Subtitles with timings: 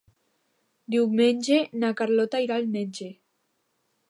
[0.95, 3.15] Diumenge na Carlota irà al metge.